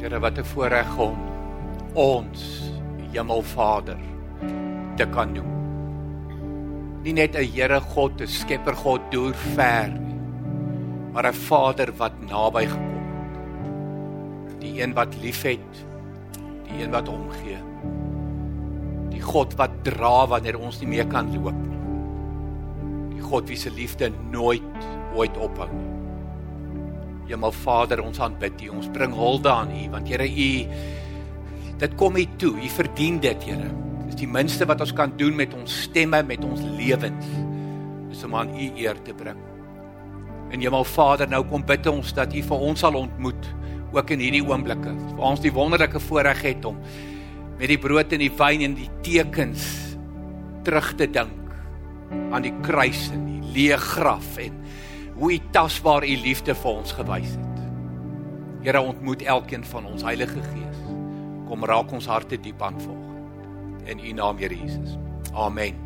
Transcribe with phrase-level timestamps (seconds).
[0.00, 1.16] Here wat 'n voorreg om
[1.92, 2.72] ons
[3.12, 3.98] Hemelvader
[4.96, 5.50] te kan noem.
[7.02, 10.16] Nie net 'n Here God, 'n Skepper God deur ver nie,
[11.12, 13.04] maar 'n Vader wat naby gekom
[14.48, 14.60] het.
[14.60, 15.84] Die een wat liefhet,
[16.64, 17.60] die een wat omgee.
[19.10, 21.78] Die God wat dra wanneer ons nie meer kan loop nie.
[23.14, 24.62] Die God wie se liefde nooit
[25.14, 25.99] ooit ophou nie.
[27.30, 28.72] Hemelvader, ons aanbid U.
[28.80, 30.50] Ons bring hulde aan U want Here U
[31.80, 32.54] dit kom U toe.
[32.60, 33.70] U verdien dit, Here.
[34.08, 37.30] Dis die minste wat ons kan doen met ons stemme, met ons lewens.
[38.10, 39.38] Is om aan U eer te bring.
[40.50, 43.50] En Hemelvader, nou kom bid ons dat U vir ons sal ontmoet
[43.94, 44.92] ook in hierdie oomblikke.
[45.14, 46.78] Vir ons die wonderlike voorreg het om
[47.60, 49.66] met die brood en die wyn en die tekens
[50.64, 51.36] terug te dink
[52.32, 54.56] aan die kruis en die leë graf en
[55.20, 57.58] hoe u tasbaar u liefde vir ons gewys het.
[58.64, 60.78] Here ontmoet elkeen van ons Heilige Gees.
[61.48, 63.90] Kom raak ons harte diep aan volgende.
[63.92, 64.96] In u naam Here Jesus.
[65.36, 65.76] Amen.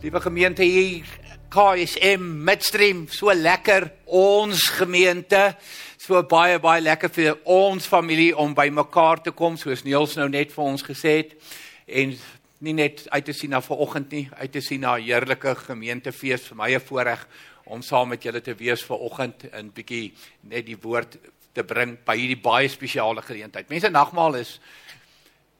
[0.00, 1.04] Liewe gemeente hier
[1.52, 5.56] KSM Midstream, so lekker ons gemeente.
[6.00, 10.30] So baie baie lekker vir ons familie om by mekaar te kom soos Niels nou
[10.32, 11.36] net vir ons gesê het.
[11.84, 12.16] En
[12.60, 16.42] nie net uit te sien na vanoggend nie, uit te sien na 'n heerlike gemeentefees
[16.48, 17.26] vir my 'n voorreg
[17.64, 21.16] om saam met julle te wees vanoggend en bietjie net die woord
[21.52, 23.68] te bring by hierdie baie spesiale geleentheid.
[23.68, 24.60] Mense nagmaal is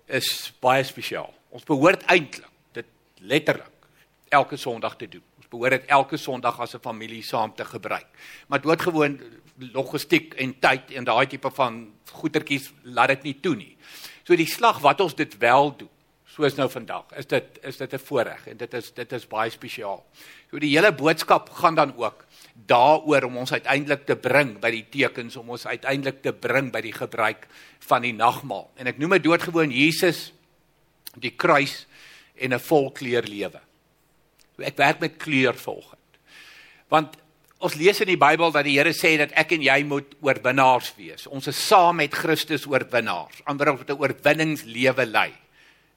[0.07, 1.33] is baie spesiaal.
[1.51, 2.87] Ons behoort eintlik dit
[3.21, 3.71] letterlik
[4.29, 5.23] elke Sondag te doen.
[5.37, 8.07] Ons behoort dit elke Sondag as 'n familie saam te gebruik.
[8.49, 9.21] Maar doodgewoon
[9.73, 13.77] logistiek en tyd en daai tipe van goetertjies laat dit nie toe nie.
[14.25, 15.89] So die slag wat ons dit wel doen
[16.31, 17.11] soos nou vandag.
[17.19, 20.05] Is dit is dit 'n voorreg en dit is dit is baie spesiaal.
[20.51, 22.25] So die hele boodskap gaan dan ook
[22.67, 26.81] daaroor om ons uiteindelik te bring by die tekens om ons uiteindelik te bring by
[26.81, 27.47] die gebruik
[27.79, 28.71] van die nagmaal.
[28.77, 30.33] En ek noem dit doodgewoon Jesus
[31.15, 31.87] die kruis
[32.37, 33.61] en 'n volkleur lewe.
[34.57, 35.99] So ek werk met kleur volgend.
[36.89, 37.17] Want
[37.59, 40.95] ons lees in die Bybel dat die Here sê dat ek en jy moet oorwinnaars
[40.97, 41.27] wees.
[41.27, 43.43] Ons is saam met Christus oorwinnaars.
[43.45, 45.33] Anders moet 'n oorwinningslewe lei.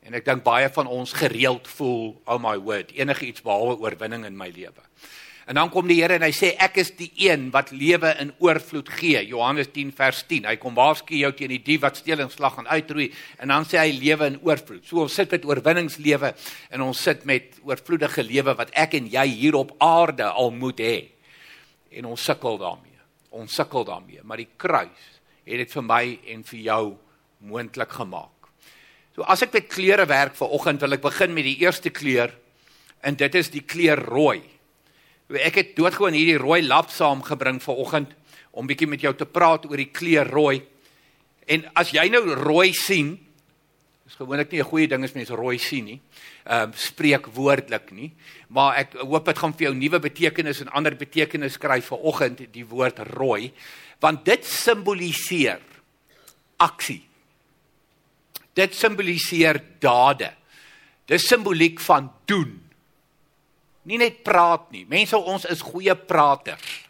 [0.03, 4.25] En ek dink baie van ons gereeld voel, oh my word, enige iets behalwe oorwinning
[4.27, 4.83] in my lewe.
[5.43, 8.31] En dan kom die Here en hy sê ek is die een wat lewe in
[8.43, 9.19] oorvloed gee.
[9.27, 10.47] Johannes 10 vers 10.
[10.47, 13.09] Hy kom waarsku jou teen die dief wat steel en slag en uitroei
[13.43, 14.85] en dan sê hy lewe in oorvloed.
[14.87, 16.31] So ons sit met oorwinningslewe
[16.71, 20.79] en ons sit met oorvloedige lewe wat ek en jy hier op aarde al moet
[20.79, 20.97] hê.
[21.99, 23.01] En ons sukkel daarmee.
[23.35, 25.09] Ons sukkel daarmee, maar die kruis
[25.43, 26.83] het dit vir my en vir jou
[27.43, 28.42] moontlik gemaak.
[29.13, 32.31] So as ek met kleure werk vir oggend wil ek begin met die eerste kleur
[33.05, 34.39] en dit is die kleur rooi.
[35.37, 38.15] Ek het doodgewoon hierdie rooi lap saamgebring vir oggend
[38.57, 40.63] om bietjie met jou te praat oor die kleur rooi.
[41.45, 43.13] En as jy nou rooi sien,
[44.09, 46.01] is gewoonlik nie 'n goeie ding as mense rooi sien nie.
[46.45, 48.11] Ehm um, spreek woordelik nie,
[48.49, 52.51] maar ek hoop dit gaan vir jou nuwe betekenis en ander betekenis kry vir oggend
[52.51, 53.53] die woord rooi,
[54.01, 55.61] want dit simboliseer
[56.57, 57.12] aksie
[58.53, 60.31] Dit simboliseer dade.
[61.09, 62.59] Dis simboliek van doen.
[63.83, 64.85] Nie net praat nie.
[64.87, 66.83] Mense ons is goeie praters.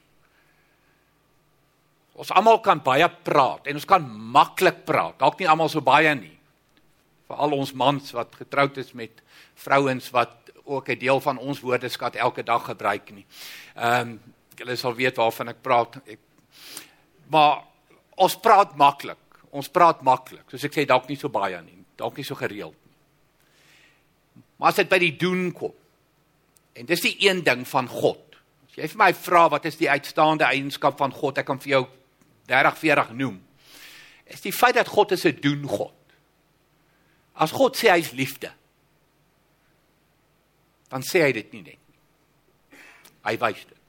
[2.14, 5.18] Ons almal kan baie praat en ons kan maklik praat.
[5.22, 6.36] Dalk nie almal so baie nie.
[7.26, 9.24] Veral ons mans wat getroud is met
[9.64, 13.26] vrouens wat ook 'n deel van ons woordeskat elke dag gebruik nie.
[13.76, 14.22] Ehm um,
[14.56, 15.96] julle sal weet waarvan ek praat.
[16.06, 16.20] Ek,
[17.28, 17.64] maar
[18.16, 19.18] ons praat maklik
[19.54, 20.46] ons praat maklik.
[20.50, 24.44] Soos ek sê dalk nie so baie nie, dalk nie so gereeld nie.
[24.58, 25.74] Maar as dit by die doen kom.
[26.74, 28.38] En dis die een ding van God.
[28.66, 31.76] As jy vir my vra wat is die uitstaande eienskap van God, ek kan vir
[31.76, 31.84] jou
[32.50, 33.38] 30 40 noem.
[34.26, 35.94] Is die feit dat God is 'n doen God.
[37.36, 38.52] As God sê hy's liefde,
[40.90, 41.80] dan sê hy dit nie net.
[43.26, 43.82] Hy wys dit.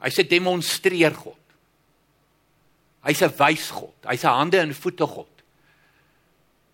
[0.00, 1.43] Hy sê demonstreer God.
[3.04, 3.94] Hy's 'n wys God.
[4.08, 5.28] Hy's 'n hande en voete God.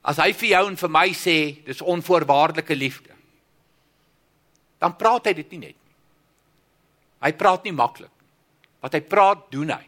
[0.02, 3.10] As hy vir jou en vir my sê dis onvoorwaardelike liefde,
[4.78, 5.96] dan praat hy dit nie net nie.
[7.20, 8.28] Hy praat nie maklik nie.
[8.80, 9.86] Wat hy praat, doen hy.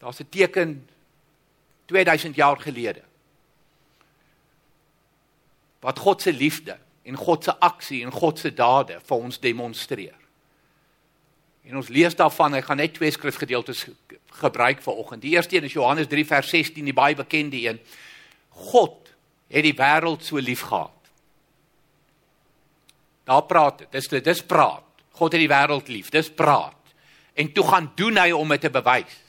[0.00, 0.88] Daar's 'n teken
[1.86, 3.02] 2000 jaar gelede.
[5.80, 10.23] Wat God se liefde en God se aksie en God se dade vir ons demonstreer.
[11.64, 13.86] En ons lees daarvan, ek gaan net twee skrifgedeeltes
[14.40, 15.22] gebruik vir oggend.
[15.24, 17.80] Die eerste een is Johannes 3 vers 16, die baie bekende een.
[18.68, 19.08] God
[19.48, 20.92] het die wêreld so lief gehad.
[23.24, 23.92] Daar praat dit.
[23.96, 24.84] Dis dis praat.
[25.16, 26.10] God het die wêreld lief.
[26.12, 26.76] Dis praat.
[27.34, 29.20] En toe gaan doen hy om dit te bewys.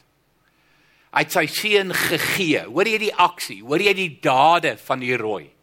[1.15, 2.65] Hy het sy seun gegee.
[2.67, 3.61] Hoor jy die aksie?
[3.63, 5.54] Hoor jy die dade van die rooi?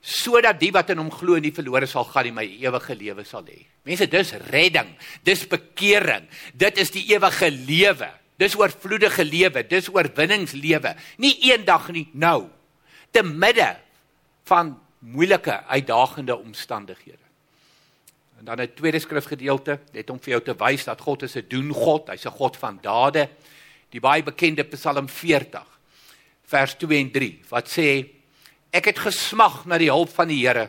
[0.00, 3.44] Sodat die wat in hom glo nie verlore sal gaan nie, maar ewige lewe sal
[3.44, 3.66] hê.
[3.84, 4.88] Mense, dis redding.
[5.24, 6.28] Dis bekering.
[6.56, 8.08] Dit is die ewige lewe.
[8.40, 10.94] Dis oorvloedige lewe, dis oorwinningslewe.
[11.20, 12.48] Nie eendag nie, nou.
[13.12, 13.74] Te midde
[14.48, 17.26] van moeilike, uitdagende omstandighede.
[18.38, 21.44] En dan 'n tweede skrifgedeelte, net om vir jou te wys dat God is 'n
[21.48, 23.28] doen God, hy's 'n God van dade.
[23.90, 25.66] Die baie bekende Psalm 40
[26.44, 28.19] vers 2 en 3 wat sê
[28.72, 30.68] ek het gesmag na die hulp van die Here.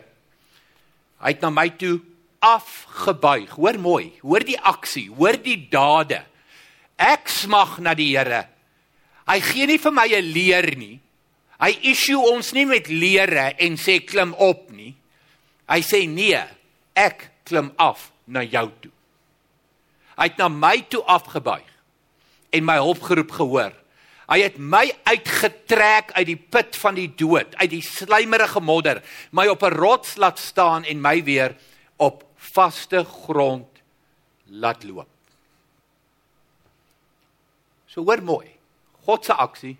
[1.22, 2.00] Hy het na my toe
[2.42, 3.54] afgebuig.
[3.54, 6.24] Hoor mooi, hoor die aksie, hoor die dade.
[6.98, 8.46] Ek smag na die Here.
[9.30, 11.00] Hy gee nie vir my 'n leer nie.
[11.62, 14.94] Hy issue ons nie met lere en sê klim op nie.
[15.68, 16.40] Hy sê nee,
[16.94, 18.90] ek klim af na jou toe.
[20.18, 21.68] Hy het na my toe afgebuig
[22.52, 23.72] en my hulp geroep gehoor.
[24.30, 29.46] Hy het my uitgetrek uit die put van die dood, uit die slijmerige modder, my
[29.48, 31.56] op 'n rots laat staan en my weer
[31.96, 33.66] op vaste grond
[34.46, 35.08] laat loop.
[37.86, 38.48] So hoor mooi.
[39.04, 39.76] God se aksie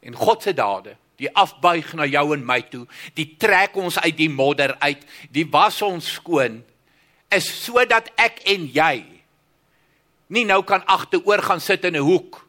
[0.00, 4.16] en God se dade, die afbuig na jou en my toe, die trek ons uit
[4.16, 6.62] die modder uit, die was ons skoon
[7.30, 9.04] is sodat ek en jy
[10.30, 12.46] nie nou kan agteroor gaan sit in 'n hoek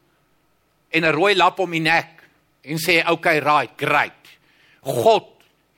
[0.91, 2.21] en 'n rooi lap om die nek
[2.61, 4.21] en sê okay right great.
[4.81, 5.27] God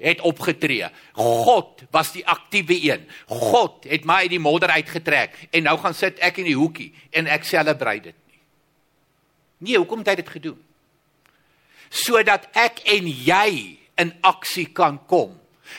[0.04, 0.90] het opgetree.
[1.16, 3.06] God was die aktiewe een.
[3.28, 6.92] God het my uit die modder uitgetrek en nou gaan sit ek in die hoekie
[7.12, 8.42] en ek celebrate dit nie.
[9.58, 10.60] Nee hoekom het hy dit gedoen?
[11.94, 15.38] Sodat ek en jy in aksie kan kom.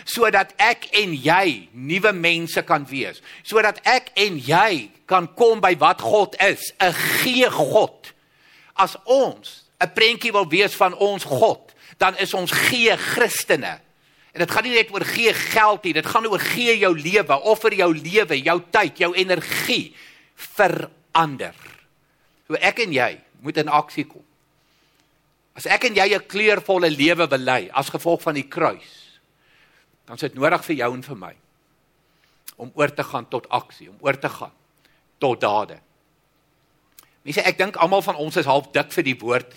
[0.08, 3.20] Sodat ek en jy nuwe mense kan wees.
[3.42, 6.72] Sodat ek en jy kan kom by wat God is.
[6.80, 8.03] 'n gee God
[8.74, 13.78] as ons 'n prentjie wil wees van ons God dan is ons gee Christene.
[14.34, 17.38] En dit gaan nie net oor gee geld nie dit gaan oor gee jou lewe
[17.46, 19.94] offer jou lewe jou tyd jou energie
[20.34, 21.54] verander.
[22.48, 23.12] So ek en jy
[23.44, 24.24] moet in aksie kom.
[25.54, 29.20] As ek en jy 'n kleurvolle lewe wil lei as gevolg van die kruis,
[30.06, 31.34] dan is dit nodig vir jou en vir my
[32.56, 34.52] om oor te gaan tot aksie, om oor te gaan
[35.18, 35.80] tot dade.
[37.24, 39.54] Mense, ek dink almal van ons is half dik vir die woord.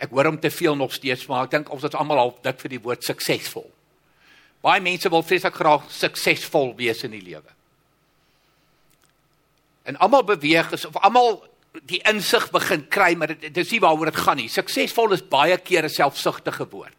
[0.00, 2.60] Ek hoor hom te veel nog steeds, maar ek dink ons is almal half dik
[2.64, 3.66] vir die woord suksesvol.
[4.64, 7.52] Baie mense wil vreeslik graag suksesvol wees in die lewe.
[9.86, 11.44] En almal beweeg is of almal
[11.86, 14.48] die insig begin kry, maar dit dis nie waaroor dit gaan nie.
[14.50, 16.96] Suksesvol is baie keer 'n selfsugtige woord.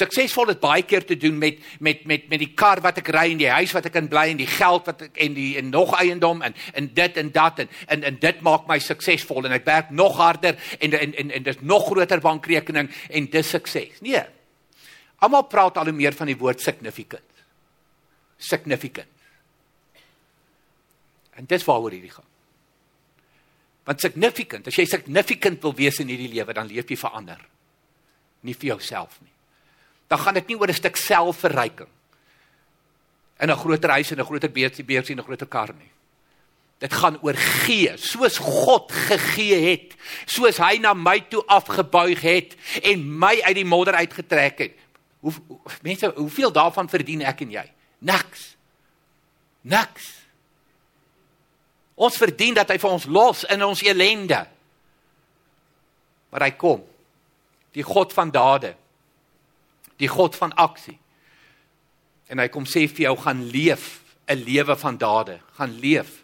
[0.00, 3.26] Suksesvol het baie keer te doen met met met met die kar wat ek ry
[3.34, 5.70] en die huis wat ek in bly en die geld wat ek en die en
[5.70, 9.56] nog eiendom en en dit en dat en en, en dit maak my suksesvol en
[9.58, 14.00] ek werk nog harder en en en, en dis nog groter bankrekening en dis sukses.
[14.00, 14.24] Nee.
[15.20, 17.44] Almal praat al hoe meer van die woord significant.
[18.40, 19.08] Significant.
[21.36, 22.28] En dis waaroor hierdie gaan.
[23.88, 27.40] Want significant, as jy significant wil wees in hierdie lewe, dan leef jy verander.
[28.46, 29.32] Nie vir jouself nie.
[30.10, 31.88] Dan gaan dit nie oor 'n stuk selfverryking
[33.40, 35.90] in 'n groter huis en 'n groter beursie, beursie en 'n groter kar nie.
[36.78, 42.56] Dit gaan oor gee, soos God gegee het, soos hy na my toe afgebuig het
[42.82, 44.76] en my uit die modder uitgetrek het.
[45.20, 45.32] Hoe
[45.82, 47.66] mense, hoeveel daarvan verdien ek en jy?
[47.98, 48.56] Niks.
[49.60, 50.08] Niks.
[51.94, 54.46] Ons verdien dat hy vir ons los in ons elende.
[56.32, 56.80] Maar hy kom.
[57.76, 58.72] Die God van dade.
[60.00, 60.96] Die God van aksie.
[62.30, 66.22] En hy kom sê vir jou gaan leef 'n lewe van dade, gaan leef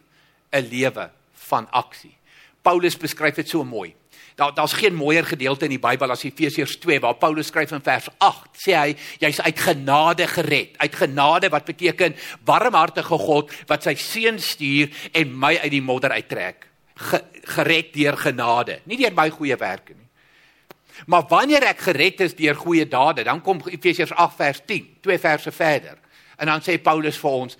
[0.52, 1.10] 'n lewe
[1.48, 2.14] van aksie.
[2.62, 3.94] Paulus beskryf dit so mooi.
[4.36, 7.82] Daar daar's geen mooier gedeelte in die Bybel as Efesiërs 2 waar Paulus skryf in
[7.82, 10.76] vers 8 sê hy jy's uit genade gered.
[10.76, 16.10] Uit genade wat beteken warmhartige God wat sy seun stuur en my uit die modder
[16.10, 16.66] uittrek.
[16.96, 17.22] Ge,
[17.56, 20.05] gered deur genade, nie deur my goeie werke nie.
[21.06, 25.18] Maar wanneer ek gered is deur goeie dade, dan kom Efesiërs 8 vers 10, twee
[25.18, 25.98] verse verder.
[26.36, 27.58] En dan sê Paulus vir ons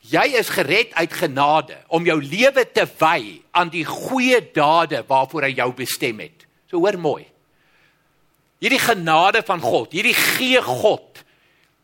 [0.00, 5.44] Jy is gered uit genade om jou lewe te wy aan die goeie dade waarvoor
[5.44, 6.46] hy jou bestem het.
[6.72, 7.26] So hoor mooi.
[8.64, 11.20] Hierdie genade van God, hierdie gee God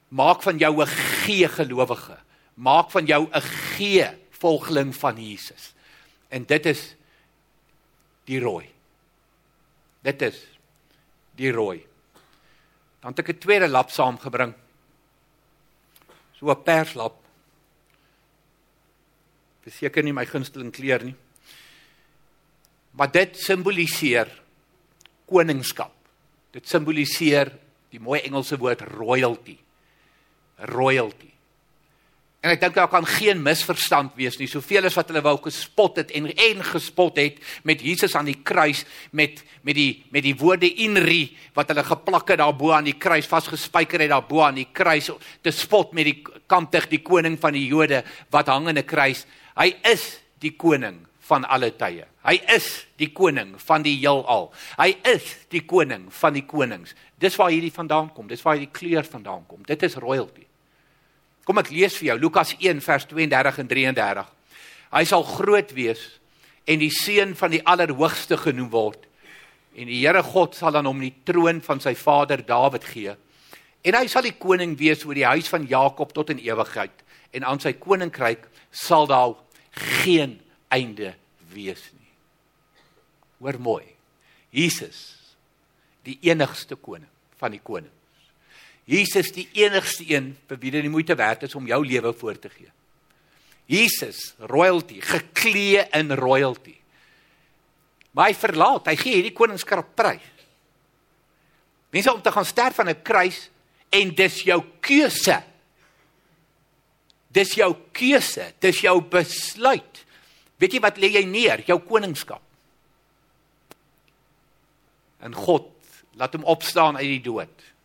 [0.08, 2.16] maak van jou 'n gee gelowige,
[2.54, 5.74] maak van jou 'n gee volgeling van Jesus.
[6.28, 6.94] En dit is
[8.24, 8.66] die rooi.
[10.02, 10.46] Dit is
[11.36, 11.86] die rooi.
[13.00, 14.54] Dan het ek 'n tweede lap saamgebring.
[16.38, 17.26] So 'n perslap
[19.66, 21.16] Dis seker nie my gunsteling kleur nie.
[22.96, 24.30] Maar dit simboliseer
[25.26, 25.92] koningskap.
[26.54, 27.50] Dit simboliseer
[27.90, 29.56] die mooi Engelse woord royalty.
[30.70, 31.32] Royalty.
[32.46, 34.46] En ek dink daar kan geen misverstand wees nie.
[34.46, 38.38] Soveel as wat hulle wou gespot het en en gespot het met Jesus aan die
[38.38, 42.94] kruis met met die met die woorde inri wat hulle geplak het daarbo aan die
[43.02, 45.10] kruis vasgespijker het daarbo aan die kruis
[45.42, 49.26] te spot met die kamptig die koning van die Jode wat hang in 'n kruis.
[49.58, 52.06] Hy is die koning van alle tye.
[52.22, 54.52] Hy is die koning van die heelal.
[54.78, 56.94] Hy is die koning van die konings.
[57.18, 58.28] Dis waar hierdie vandaan kom.
[58.28, 59.64] Dis waar hierdie kleur vandaan kom.
[59.66, 60.46] Dit is royalty.
[61.46, 64.30] Kom ek lees vir jou Lukas 1 vers 32 en 33.
[64.96, 66.02] Hy sal groot wees
[66.66, 69.04] en die seun van die Allerhoogste genoem word.
[69.78, 73.14] En die Here God sal aan hom die troon van sy vader Dawid gee.
[73.86, 77.04] En hy sal die koning wees oor die huis van Jakob tot in ewigheid
[77.36, 79.36] en aan sy koninkryk sal daar
[80.00, 80.40] geen
[80.74, 81.12] einde
[81.52, 82.10] wees nie.
[83.38, 83.84] Hoor mooi.
[84.50, 85.04] Jesus
[86.06, 87.95] die enigste koning van die konings.
[88.86, 92.38] Jesus die enigste een vir wie dit nie moeite werd is om jou lewe voor
[92.38, 92.70] te gee.
[93.66, 96.76] Jesus, royalty, geklee in royalty.
[98.14, 100.32] Maar hy verlaat, hy gee hierdie koningskrap prys.
[101.90, 103.50] Mense om te gaan sterf aan 'n kruis
[103.90, 105.42] en dis jou keuse.
[107.28, 110.04] Dis jou keuse, dis jou besluit.
[110.56, 111.62] Weet jy wat lê jy neer?
[111.66, 112.42] Jou koningskap.
[115.20, 115.72] En God
[116.16, 117.75] laat hom opstaan uit die dood.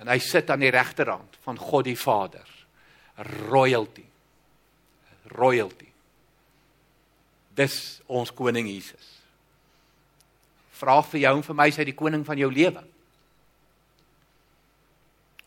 [0.00, 2.46] En hy sit aan die regterhand van God die Vader.
[3.50, 4.06] Royalty.
[5.36, 5.90] Royalty.
[7.54, 9.10] Dis ons koning Jesus.
[10.80, 12.82] Vra vir jou en vir my is hy die koning van jou lewe?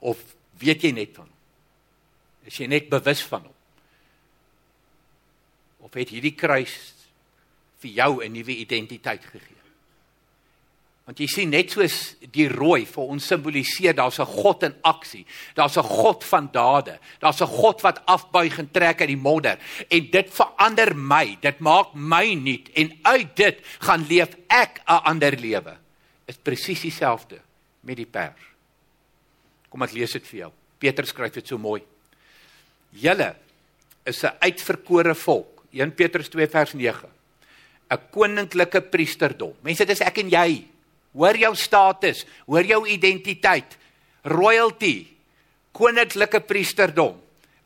[0.03, 0.21] Of
[0.61, 1.39] weet jy net van hom?
[2.45, 3.57] Is jy net bewus van hom?
[5.87, 6.75] Of het hierdie kruis
[7.81, 9.62] vir jou 'n nuwe identiteit gegee?
[11.03, 15.25] Want jy sien net soos die rooi vir ons simboliseer daar's 'n God in aksie.
[15.53, 16.97] Daar's 'n God van dade.
[17.19, 21.37] Daar's 'n God wat afbuig en trek uit die modder en dit verander my.
[21.41, 25.77] Dit maak my nuut en uit dit gaan leef ek 'n ander lewe.
[26.25, 27.41] Is presies dieselfde
[27.81, 28.39] met die pers.
[29.69, 30.51] Kom ek lees dit vir jou.
[30.79, 31.81] Petrus skryf dit so mooi.
[32.91, 33.35] Julle
[34.05, 35.63] is 'n uitverkore volk.
[35.71, 37.09] 1 Petrus 2 vers 9.
[37.89, 39.53] 'n Koninklike priesterdom.
[39.61, 40.72] Mense, dit is ek en jy.
[41.13, 43.77] Hoor jou status, hoor jou identiteit.
[44.23, 45.05] Royalty,
[45.75, 47.19] koninklike priesterdom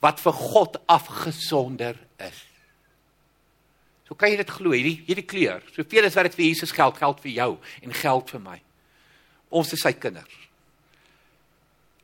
[0.04, 2.44] wat vir God afgesonder is.
[4.08, 5.64] So kan jy dit glo, hierdie hierdie kleur.
[5.76, 7.52] Soveel as wat dit vir Jesus geld, geld vir jou
[7.84, 8.58] en geld vir my.
[9.52, 10.38] Ons is sy kinders.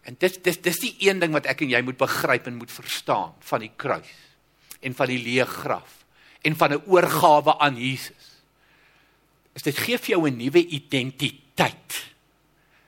[0.04, 2.72] En dis dis dis die een ding wat ek en jy moet begryp en moet
[2.72, 4.16] verstaan van die kruis
[4.84, 6.02] en van die leë graf
[6.44, 8.33] en van 'n oorgawe aan Jesus
[9.54, 12.14] is dit gee vir jou 'n nuwe identiteit.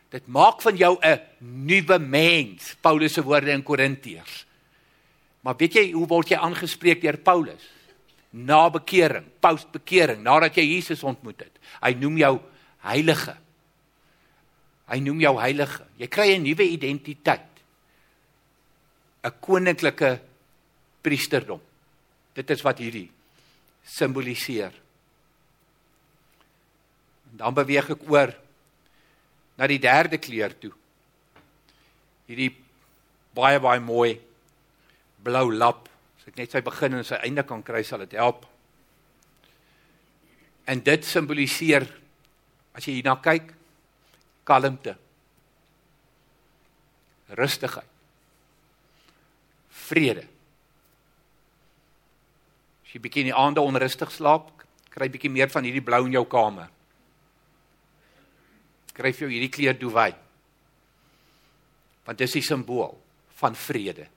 [0.10, 4.46] Dit maak van jou 'n nuwe mens, Paulus se woorde in Korintiërs.
[5.42, 7.62] Maar weet jy hoe word jy aangespreek deur Paulus?
[8.32, 11.60] Na bekering, postbekering, nadat jy Jesus ontmoet het.
[11.82, 12.40] Hy noem jou
[12.78, 13.38] heilige.
[14.90, 15.86] Hy noem jou heilige.
[15.98, 17.52] Jy kry 'n nuwe identiteit.
[19.24, 20.22] 'n Koninklike
[21.02, 21.62] priesterdom.
[22.34, 23.10] Dit is wat hierdie
[23.84, 24.74] simboliseer.
[27.36, 28.32] Dan beweeg ek oor
[29.60, 30.72] na die derde kleur toe.
[32.30, 32.52] Hierdie
[33.36, 34.16] baie baie mooi
[35.26, 35.90] blou lap.
[36.20, 38.46] As ek net sy begin en sy einde kan kry, sal dit help.
[40.66, 41.86] En dit simboliseer
[42.76, 43.52] as jy hierna kyk,
[44.48, 44.96] kalmte.
[47.36, 47.92] Rustigheid.
[49.86, 50.26] Vrede.
[52.86, 54.50] As jy bietjie in die aande onrustig slaap,
[54.94, 56.72] kry bietjie meer van hierdie blou in jou kamer
[58.96, 60.14] skryf jou hierdie kleur doewy.
[62.08, 62.94] Want dis die simbool
[63.42, 64.08] van vrede.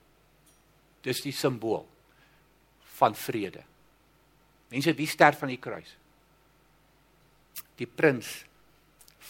[1.03, 1.83] Dis die simbool
[2.99, 3.65] van vrede.
[4.71, 5.91] Mense, wie sterf aan die kruis?
[7.79, 8.31] Die prins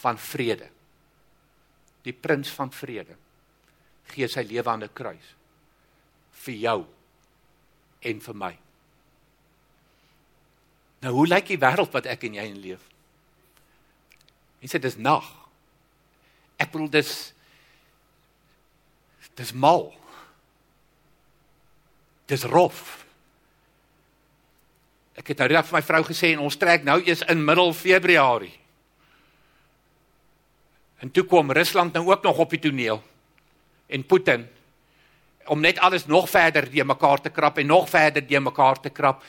[0.02, 0.68] van vrede.
[2.04, 3.16] Die prins van vrede
[4.08, 5.34] gee sy lewe aan die kruis
[6.44, 6.78] vir jou
[8.08, 8.52] en vir my.
[11.04, 12.86] Nou hoe lyk die wêreld wat ek en jy in leef?
[14.62, 15.28] Mense, dis nag.
[16.58, 17.12] Ek bedoel dis
[19.38, 19.92] dis mal.
[22.26, 22.80] Dis rof.
[25.18, 27.70] Ek het nou net vir my vrou gesê en ons trek nou eers in middel
[27.74, 28.54] Februarie.
[30.98, 32.98] En toe kom Rusland nou ook nog op die toneel
[33.86, 34.48] en Putin
[35.48, 38.90] om net alles nog verder die mekaar te krap en nog verder die mekaar te
[38.90, 39.22] krap.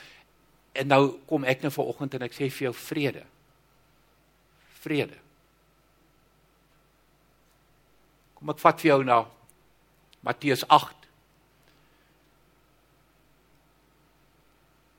[0.73, 3.23] En nou kom ek nou vanoggend en ek sê vir jou vrede
[4.79, 5.17] vrede.
[8.39, 9.19] Kom ek vat vir jou na
[10.23, 11.07] Matteus 8.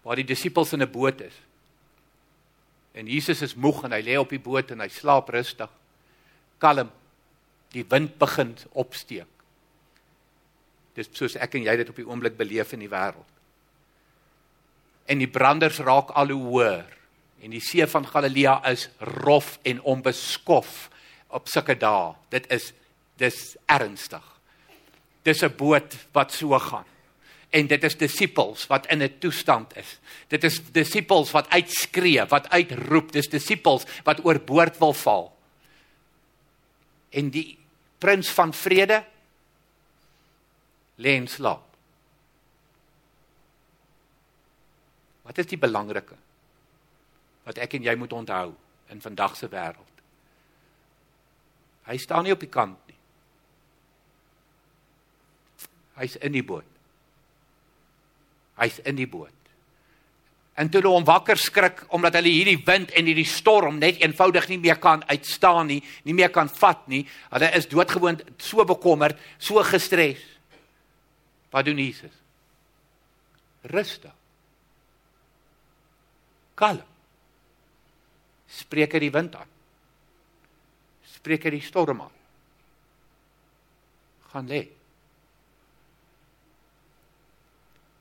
[0.05, 1.37] Waar die disippels in 'n boot is.
[2.93, 5.71] En Jesus is moeg en hy lê op die boot en hy slaap rustig.
[6.59, 6.91] Kalm.
[7.73, 9.29] Die wind begin opsteek.
[10.95, 13.29] Dis soos ek en jy dit op die oomblik beleef in die wêreld.
[15.07, 16.97] En die branders raak al hoe hoër
[17.41, 20.91] en die see van Galilea is rof en onbeskof
[21.29, 22.15] op sulke dae.
[22.29, 22.73] Dit is
[23.21, 24.25] dis ernstig.
[25.23, 26.89] Dis 'n boot wat so gaan.
[27.51, 29.99] En dit is disippels wat in 'n toestand is.
[30.29, 33.13] Dit is disippels wat uitskree, wat uitroep.
[33.13, 35.37] Dis disippels wat oorboord wil val.
[37.11, 37.59] En die
[37.99, 39.05] prins van vrede
[40.97, 41.67] lê in slaap.
[45.23, 46.17] Wat is die belangrike
[47.43, 48.55] wat ek en jy moet onthou
[48.89, 50.03] in vandag se wêreld?
[51.89, 52.90] Hy staan nie op die kant nie.
[56.01, 56.67] Hy's in die boot.
[58.61, 59.37] Hy's in die boot.
[60.61, 64.49] En toe hulle hom wakker skrik omdat hulle hierdie wind en hierdie storm net eenvoudig
[64.51, 67.05] nie meer kan uitstaan nie, nie meer kan vat nie.
[67.33, 70.21] Hulle is doodgewoon so bekommerd, so gestres.
[71.51, 72.13] Wat doen Jesus?
[73.73, 74.13] Rustig.
[76.61, 76.85] Kalm.
[78.51, 79.49] Spreek hy die wind aan.
[81.15, 82.17] Spreek hy die storm aan.
[84.35, 84.65] Gaan lê.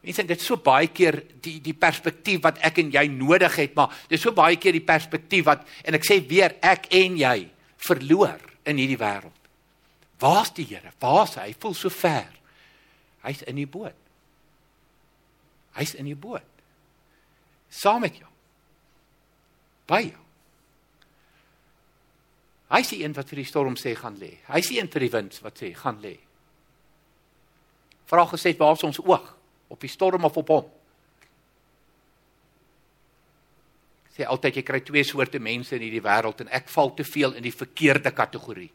[0.09, 3.75] Mense, dit is so baie keer die die perspektief wat ek en jy nodig het,
[3.77, 7.35] maar dis so baie keer die perspektief wat en ek sê weer ek en jy
[7.85, 9.37] verloor in hierdie wêreld.
[10.19, 10.89] Waar's die Here?
[10.99, 11.51] Waar's hy?
[11.51, 12.33] Hy voel so ver.
[13.21, 13.95] Hy's in die boot.
[15.77, 16.65] Hy's in die boot.
[17.69, 18.33] Saam met jou.
[19.93, 20.25] By jou.
[22.73, 24.39] Hy's die een wat vir die storm sê gaan lê.
[24.49, 26.17] Hy's die een vir die wind wat sê gaan lê.
[28.09, 29.35] Vra gesê waar's ons oog?
[29.69, 30.67] Op die storm of op hom.
[34.17, 37.37] Sê altyd jy kry twee soorte mense in hierdie wêreld en ek val te veel
[37.39, 38.71] in die verkeerde kategorie.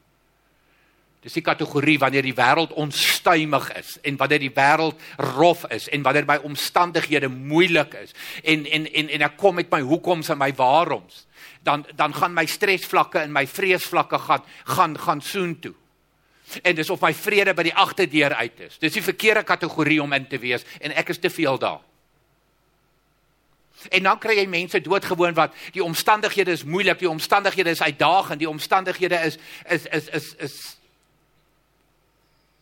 [1.24, 5.00] Dis die kategorie wanneer die wêreld onstuimig is en wanneer die wêreld
[5.34, 9.72] rof is en wanneer my omstandighede moeilik is en en en en ek kom met
[9.72, 11.24] my hoekoms en my waaroms
[11.64, 15.74] dan dan gaan my stresvlakke en my vreesvlakke gaan gaan gaan soen toe.
[16.62, 18.78] En dis of my vrede by die agterdeur uit is.
[18.78, 21.80] Dis die verkeerde kategorie om in te wees en ek is te veel daar.
[23.90, 28.40] En dan kry jy mense doodgewoon wat die omstandighede is moeilik, die omstandighede is uitdagend,
[28.40, 30.56] die omstandighede is is is is is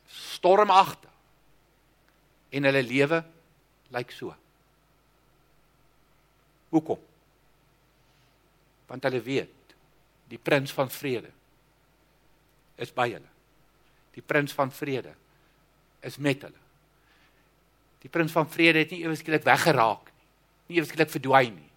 [0.09, 1.11] stormagtig.
[2.51, 3.23] En hulle lewe
[3.95, 4.35] lyk so.
[6.73, 6.99] Hoekom?
[8.87, 9.77] Want hulle weet
[10.33, 11.31] die prins van vrede
[12.81, 13.32] is by hulle
[14.15, 15.15] die prins van vrede
[16.01, 16.61] is met hulle.
[18.03, 20.27] Die prins van vrede het nie eweskielik weggeraak nie.
[20.73, 21.71] Nie eweskielik verdwyn nie.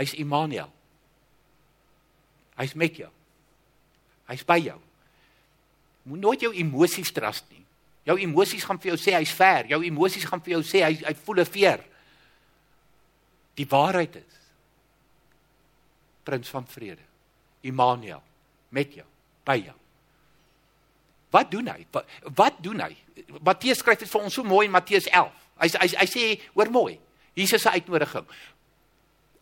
[0.00, 0.72] Hy's Immanuel.
[2.58, 3.10] Hy's met jou.
[4.30, 4.78] Hy's by jou.
[6.08, 7.62] Moet nooit jou emosies trust nie.
[8.04, 9.68] Jou emosies gaan vir jou sê hy's ver.
[9.72, 11.84] Jou emosies gaan vir jou sê hy hy voel 'n veer.
[13.54, 14.34] Die waarheid is
[16.24, 17.02] Prins van vrede.
[17.60, 18.22] Immanuel
[18.68, 19.06] met jou,
[19.44, 19.76] by jou.
[21.34, 21.80] Wat doen hy?
[21.90, 22.06] Wat,
[22.38, 22.92] wat doen hy?
[23.42, 25.42] Matteus skryf dit vir ons so mooi in Matteus 11.
[25.62, 26.94] Hy hy hy sê hoor mooi.
[27.34, 28.26] Jesus se uitnodiging.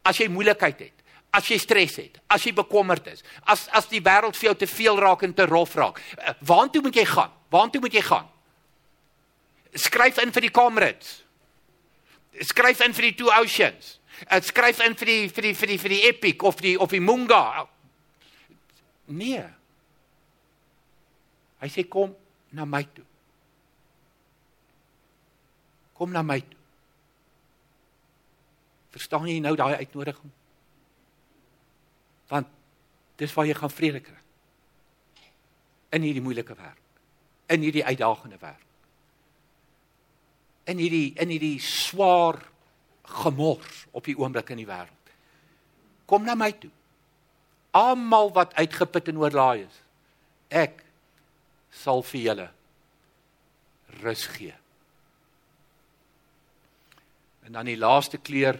[0.08, 1.02] As jy moeilikheid het,
[1.36, 4.68] as jy stres het, as jy bekommerd is, as as die wêreld vir jou te
[4.70, 7.32] veel raak en te rof raak, eh, waartoe moet jy gaan?
[7.52, 8.28] Waartoe moet jy gaan?
[9.74, 11.22] Skryf in vir die Comrades.
[12.40, 13.98] Skryf in vir die Two Oceans.
[14.28, 16.90] Eh, skryf in vir die vir die vir die vir die Epic of die of
[16.90, 17.68] die Munga.
[19.08, 19.44] Nee.
[21.62, 22.10] Hy sê kom
[22.52, 23.06] na my toe.
[25.94, 26.58] Kom na my toe.
[28.92, 30.32] Verstaan jy nou daai uitnodiging?
[32.32, 32.50] Want
[33.20, 34.18] dis waar jy gaan vrede kry.
[35.94, 37.00] In hierdie moeilike wêreld.
[37.52, 38.68] In hierdie uitdagende wêreld.
[40.72, 42.40] In hierdie in hierdie swaar
[43.22, 45.14] gemors op die oomblik in die wêreld.
[46.10, 46.72] Kom na my toe.
[47.76, 49.76] Almal wat uitgeput en oorlaai is.
[50.52, 50.82] Ek
[51.72, 52.48] sal vir julle
[54.02, 54.54] rus gee.
[57.46, 58.58] En dan die laaste kleur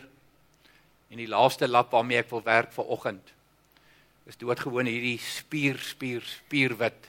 [1.12, 3.33] en die laaste lap waarmee ek wil werk vir oggend
[4.31, 7.09] is doodgewoon hierdie spier spier spierwit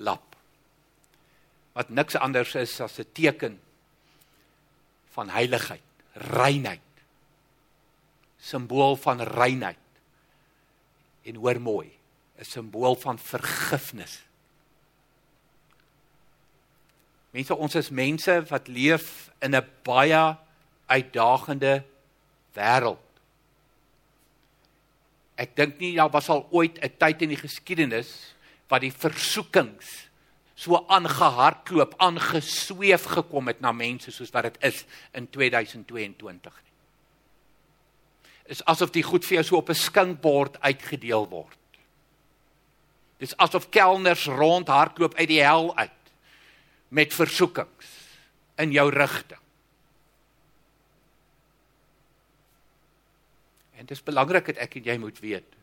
[0.00, 0.30] lap
[1.76, 3.60] wat niks anders is as 'n teken
[5.10, 5.82] van heiligheid,
[6.12, 6.80] reinheid.
[8.40, 9.76] Simbool van reinheid.
[11.22, 11.90] En hoor mooi,
[12.38, 14.22] 'n simbool van vergifnis.
[17.30, 20.36] Mense, ons is mense wat leef in 'n baie
[20.86, 21.84] uitdagende
[22.54, 23.06] wêreld.
[25.36, 28.34] Ek dink nie daar was al ooit 'n tyd in die geskiedenis
[28.68, 30.10] wat die versoekings
[30.54, 36.74] so aangehardloop, aangesweef gekom het na mense soos wat dit is in 2022 nie.
[38.44, 41.56] Is asof die goed vir jou so op 'n skinkbord uitgedeel word.
[43.18, 45.90] Dis asof kelners rondhardloop uit die hel uit
[46.90, 47.90] met versoekings
[48.60, 49.40] in jou rigting.
[53.78, 55.56] En dit is belangrik dat ek en jy moet weet.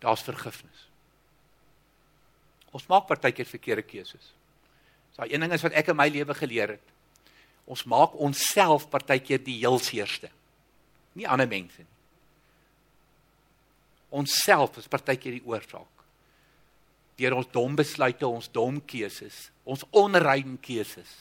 [0.00, 0.86] Daar's vergifnis.
[2.76, 4.30] Ons maak partykeer verkeerde keuses.
[5.16, 6.94] Daai een ding is wat ek in my lewe geleer het.
[7.66, 10.30] Ons maak onsself partykeer die heel seerste.
[11.16, 11.92] Nie ander mense nie.
[14.16, 15.95] Onsself is partykeer die oorsaak
[17.16, 21.12] deur ons dom besluite, ons dom keuses, ons onrein keuses.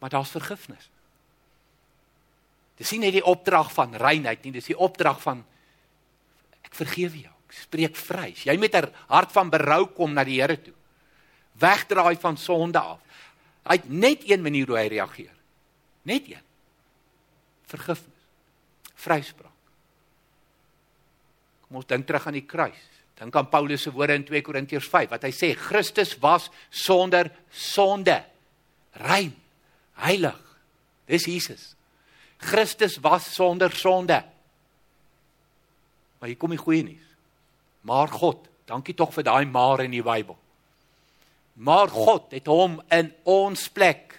[0.00, 0.88] Maar daar's vergifnis.
[2.80, 5.44] Dis nie net die opdrag van reinheid nie, dis die opdrag van
[6.66, 7.34] ek vergewe jou.
[7.48, 8.32] Ek spreek vry.
[8.34, 10.74] Jy met 'n hart van berou kom na die Here toe.
[11.52, 13.00] Wegdraai van sonde af.
[13.64, 15.32] Hy het net een manier hoe hy reageer.
[16.02, 16.42] Net een.
[17.64, 18.22] Vergifnis.
[18.94, 19.53] Vryspraak.
[21.64, 22.82] Kom ons dink terug aan die kruis.
[23.18, 27.30] Dink aan Paulus se woorde in 2 Korintiërs 5 wat hy sê Christus was sonder
[27.50, 28.18] sonde.
[29.00, 29.32] Rein,
[30.02, 30.40] heilig.
[31.10, 31.72] Dis Jesus.
[32.44, 34.20] Christus was sonder sonde.
[36.18, 37.10] Maar hier kom die goeie nuus.
[37.84, 40.36] Maar God, dankie tog vir daai maar in die Bybel.
[41.54, 44.16] Maar God het hom in ons plek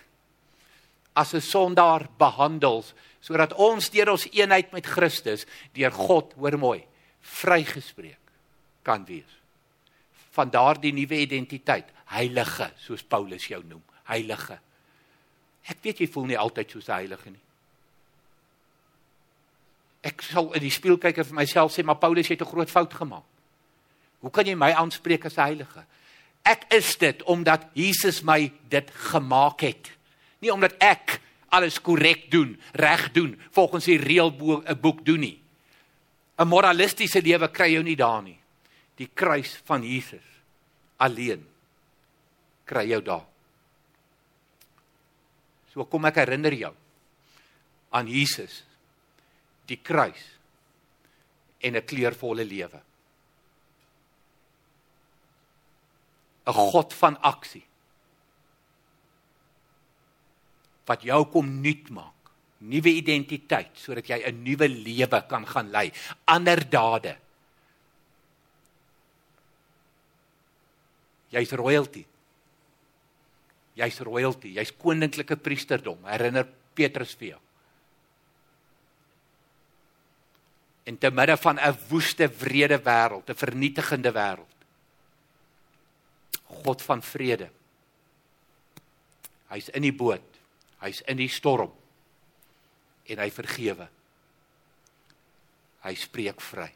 [1.15, 2.84] as 'n sondaar behandel
[3.19, 6.86] sodat ons deur ons eenheid met Christus deur God, hoor mooi,
[7.25, 8.21] vrygespreek
[8.85, 9.41] kan wees
[10.35, 14.57] van daardie nuwe identiteit, heilige, soos Paulus jou noem, heilige.
[15.71, 17.43] Ek weet jy voel nie altyd soos 'n heilige nie.
[20.03, 22.69] Ek sal in die spieël kyk en vir myself sê, maar Paulus het 'n groot
[22.69, 23.23] fout gemaak.
[24.19, 25.85] Hoe kan jy my aanspreek as 'n heilige?
[26.43, 29.91] Ek is dit omdat Jesus my dit gemaak het.
[30.39, 35.44] Nie omdat ek alles korrek doen, reg doen, volgens die reëlboek doen nie.
[36.38, 38.39] 'n moralistiese lewe kry jou nie daar nie.
[38.98, 40.24] Die kruis van Jesus
[40.98, 41.45] alleen
[42.65, 43.26] kry jou daar.
[45.74, 46.74] So kom ek herinner jou
[47.95, 48.63] aan Jesus,
[49.67, 50.24] die kruis
[51.60, 52.82] en 'n kleurvolle lewe.
[56.45, 57.65] 'n God van aksie
[60.86, 62.14] wat jou kom nuut maak
[62.65, 65.91] nuwe identiteit sodat jy 'n nuwe lewe kan gaan lei,
[66.25, 67.17] ander dade.
[71.32, 72.06] Jy's royalty.
[73.75, 77.41] Jy's royalty, jy's koninklike priesterdom, herinner Petrus vir jou.
[80.86, 84.56] In te midde van 'n woeste, wrede wêreld, 'n vernietigende wêreld.
[86.63, 87.49] God van vrede.
[89.49, 90.39] Hy's in die boot.
[90.80, 91.71] Hy's in die storm
[93.05, 93.87] en hy vergewe.
[95.85, 96.69] Hy spreek vry.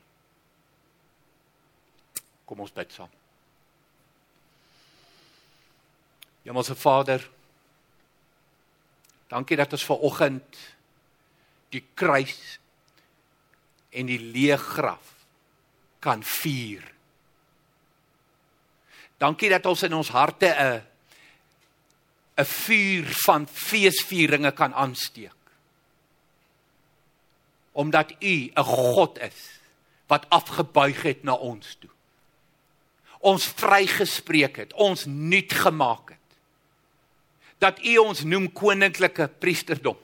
[2.45, 3.15] Kom ons bid saam.
[6.45, 7.21] Hemelse Vader,
[9.29, 10.61] dankie dat ons ver oggend
[11.69, 12.39] die kruis
[13.93, 15.11] en die leë graf
[16.01, 16.85] kan vier.
[19.19, 20.81] Dankie dat ons in ons harte 'n
[22.39, 25.38] 'n vuur van feesvieringe kan aansteek
[27.71, 29.60] omdat u 'n God is
[30.08, 31.89] wat afgebuig het na ons toe.
[33.19, 36.17] Ons vrygespreek het, ons nuut gemaak het.
[37.58, 39.97] Dat u ons noem koninklike priesterdom.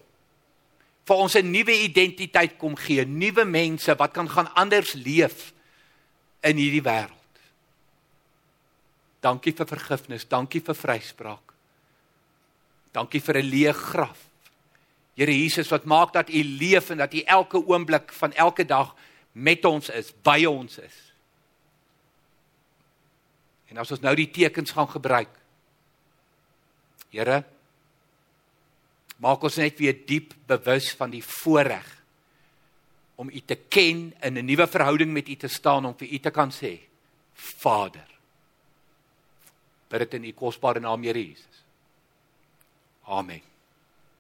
[1.06, 5.54] Vir ons 'n nuwe identiteit kom gee, nuwe mense wat kan gaan anders leef
[6.42, 7.40] in hierdie wêreld.
[9.20, 11.54] Dankie vir vergifnis, dankie vir vryspraak.
[12.92, 14.35] Dankie vir 'n leë graf
[15.16, 18.96] Here Jesus wat maak dat U leef en dat U elke oomblik van elke dag
[19.32, 20.98] met ons is, by ons is.
[23.72, 25.32] En as ons nou die tekens gaan gebruik.
[27.16, 27.44] Here
[29.24, 31.88] maak ons net weer diep bewus van die voorreg
[33.16, 36.20] om U te ken in 'n nuwe verhouding met U te staan om vir U
[36.20, 36.80] te kan sê
[37.34, 38.08] Vader.
[39.88, 41.64] Bid dit in U kosbare naam Here Jesus.
[43.04, 43.55] Amen.